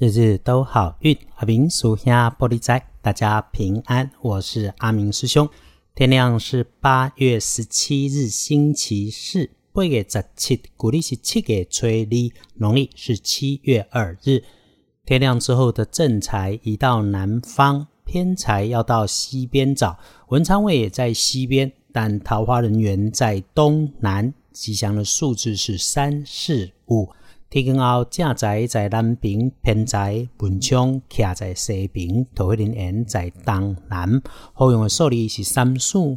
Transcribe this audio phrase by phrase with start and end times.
[0.00, 4.10] 日日都好运，阿明属下玻璃仔，大家平安。
[4.22, 5.46] 我是阿明师兄。
[5.94, 9.50] 天亮是八月十七日，星期四。
[9.74, 11.92] 八月十七，古历是七月初二，
[12.54, 14.42] 农历是七月二日。
[15.04, 19.98] 天亮之后的正财移到南方，偏财要到西边找。
[20.28, 24.32] 文昌位也在西边，但桃花人员在东南。
[24.50, 27.10] 吉祥的数字是三四五。
[27.50, 34.22] 天光后，正财在南边，偏在文昌徛在西边，桃花人缘在东南。
[34.52, 36.16] 好用的数字是三四五。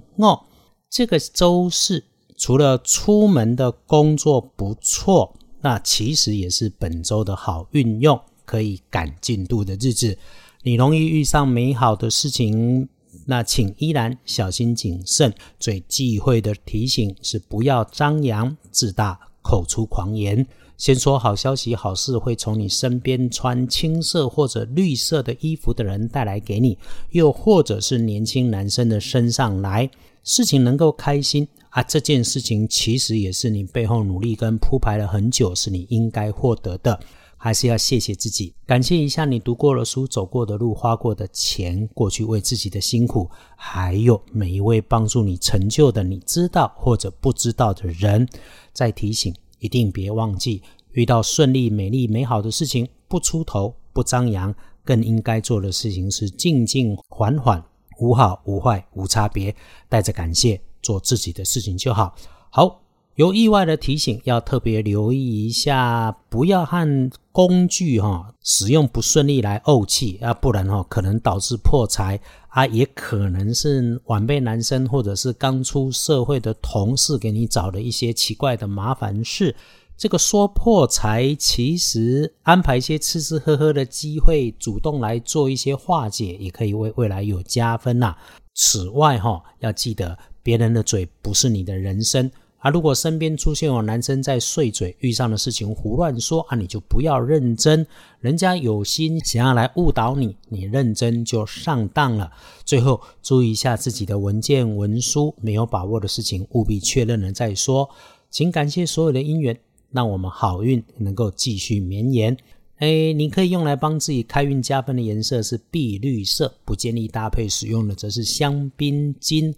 [0.92, 2.04] 这个周四
[2.38, 10.16] 除了出门的工作不错，那其实也是本周的好运用，可以赶进度的日子。
[10.62, 12.88] 你容易遇上美好的事情，
[13.26, 15.34] 那请依然小心谨慎。
[15.60, 20.46] 最忌讳的提醒是不要张扬自大，口出狂言。
[20.84, 26.78] 先说好消息，好事会从你身边穿青色或者绿色的衣服的人带来给你，
[27.12, 29.90] 又或者是年轻男生的身上来，
[30.26, 31.82] 事情能够开心啊！
[31.84, 37.00] 这件事情其实也是你背后努力跟铺排了很久，是你应该获得的，
[37.38, 48.28] 还是要谢谢自己，感谢一下你读过的书、走过的路、花过的钱、过去为自己的辛苦，还有每一位帮助你成就的你知道或者不知道的人，
[48.74, 49.34] 再提醒。
[49.60, 50.62] 一定别忘记，
[50.94, 57.64] 遇到顺利、美丽、美好的事情，不出头、不张扬，更应该做的事情是静静缓缓，
[58.00, 59.56] 无好无坏无差别，
[59.90, 62.16] 带着感谢做自己的事情就好。
[62.50, 62.82] 好，
[63.16, 72.20] 有意外的提醒，要特别留意一下，不要和工具哈使用不顺利来怄气啊，不然哈可能导致破财
[72.50, 79.56] 啊，也可能是晚辈男生或者是刚出社会的同事给你找的一些奇怪的麻烦事。
[80.04, 88.14] 这个说破财，其实安排一些吃吃喝喝的机会，主动来做一些化解，也可以为未来有加分呐。
[88.54, 92.30] 此外哈，要记得别人的嘴不是你的人生。
[92.58, 97.88] 啊，如果身边出现有男生在碎嘴，遇上的事情胡乱说啊，你就不要认真，
[98.20, 102.30] 人家有心想要来误导你，你认真就上当了。
[102.66, 107.90] 最后注意一下自己的文件文书，没有把握的事情务必确认了再说。
[108.30, 109.58] 请感谢所有的姻缘，
[109.94, 112.36] 让我们好运能够继续绵延。
[112.80, 119.56] 哎，你可以用来帮自己开运加分的颜色是碧绿色，不建议搭配使用的则是香槟金。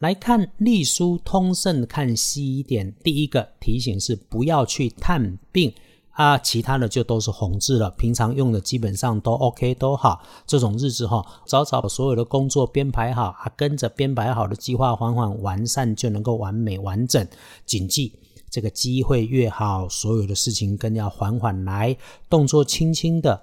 [0.00, 2.92] 来看隶书通胜，看细一点。
[3.02, 5.72] 第一个提醒是不要去探病
[6.10, 7.90] 啊，其他的就都是红字了。
[7.92, 10.20] 平常用的基本上都 OK，都好。
[10.46, 17.26] 这种日子哈，早早所有的工作编排好啊，跟着编排好的计划缓缓完善，就能够完美完整。
[17.64, 18.12] 谨记
[18.50, 21.96] 这个机会越好，所有的事情更要缓缓来，
[22.28, 23.42] 动作轻轻的。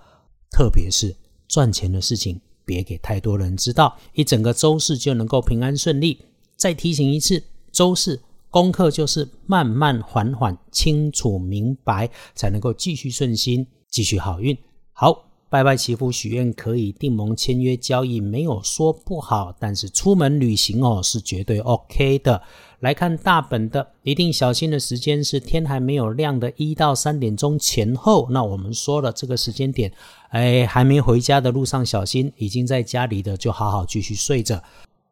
[0.52, 1.16] 特别是
[1.48, 6.20] 赚钱的事情，别给太多人知道，一整个周四就能够平安顺利。
[6.56, 7.42] 再提醒一次，
[7.72, 8.22] 周四
[8.52, 14.56] 功课就是慢慢缓缓、清楚明白，才能够继续顺心，继续好运。
[14.92, 22.42] 好，拜拜祈福许愿可以，订盟签约交易没有说不好，但是出门旅行哦是绝对 OK 的。
[22.80, 28.28] 来看大本的，一定小心的时间是天还没有亮的一到三点钟前后。
[28.32, 29.94] 那我们说了这个时间点，
[30.30, 34.60] 哎，还没回家的路上小心，已经在家里的就好好继续睡着。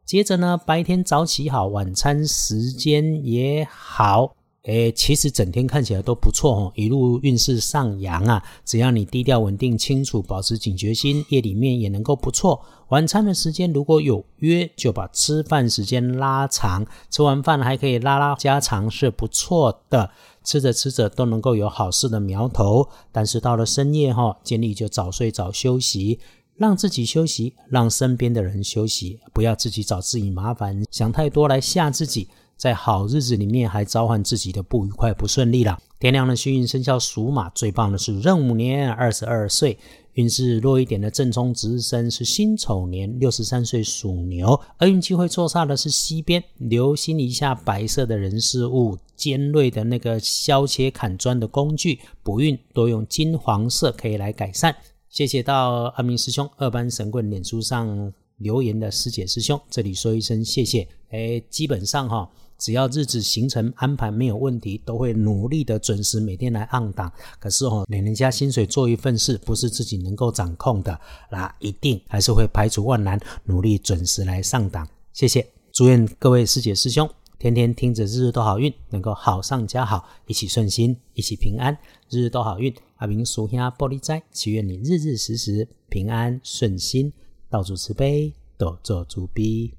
[0.04, 8.40] 接着呢，白天早起好，晚餐时间也好，诶，其实整天看起来都不错哦，一路运势上扬啊。
[8.64, 12.60] 只要你低调、稳定、清楚，保持警觉心，夜里面也能够不错。
[12.90, 20.10] 晚餐的时间如果有约，就把吃饭时间拉长，吃完饭还可以拉拉家常，是不错的。
[20.44, 26.20] 吃着吃着都能够有好事的苗头，但是到了深夜哈，建议就早睡早休息。
[26.54, 32.28] 让自己休息，让身边的人休息，不要自己找自己麻烦，想太多来吓自己，
[32.62, 35.76] 在好日子里面还召唤自己的不愉快、不顺利了。
[35.98, 39.76] 天亮的幸运生肖属马，最棒的是壬午年二十二岁，
[40.12, 54.72] 运势弱一点的正冲值日生是辛丑年六十三岁属牛，而运气会错煞的是西边，留心一下白色的人事物，尖锐的那个削切砍砖的工具，不运多用金黄色可以来改善。
[55.08, 60.86] 谢谢到阿明师兄二班神棍脸书上留言的师姐师兄，这里说一声谢谢。
[61.10, 62.30] 哎，基本上哈，
[62.62, 67.12] 只要日子行程安排没有问题，都会努力的准时每天来按档。
[67.40, 70.96] 可是哦，领人家薪水做一份事，不是自己能够掌控的，
[71.28, 74.86] 那一定还是会排除万难，努力准时来上档。
[75.12, 77.10] 谢谢，祝愿各位师姐师兄。
[77.36, 81.76] 天天听着日日都好运，能够好上加好，一起顺心，一起平安，
[82.10, 82.72] 日日都好运。
[82.98, 87.12] 阿明属下玻璃斋，祈愿你日日时时平安顺心，
[87.50, 89.74] 道主慈悲，多做主逼。